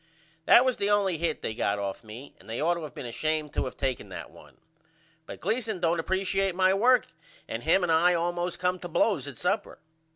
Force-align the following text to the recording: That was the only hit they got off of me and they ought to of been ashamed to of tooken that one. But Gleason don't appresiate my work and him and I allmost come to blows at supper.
That 0.45 0.65
was 0.65 0.77
the 0.77 0.89
only 0.89 1.19
hit 1.19 1.43
they 1.43 1.53
got 1.53 1.77
off 1.77 1.99
of 1.99 2.05
me 2.05 2.33
and 2.39 2.49
they 2.49 2.59
ought 2.59 2.73
to 2.73 2.83
of 2.85 2.95
been 2.95 3.05
ashamed 3.05 3.53
to 3.53 3.67
of 3.67 3.77
tooken 3.77 4.09
that 4.09 4.31
one. 4.31 4.57
But 5.27 5.39
Gleason 5.41 5.79
don't 5.79 5.99
appresiate 5.99 6.55
my 6.55 6.73
work 6.73 7.05
and 7.47 7.61
him 7.61 7.83
and 7.83 7.91
I 7.91 8.15
allmost 8.15 8.57
come 8.57 8.79
to 8.79 8.87
blows 8.87 9.27
at 9.27 9.37
supper. 9.37 9.77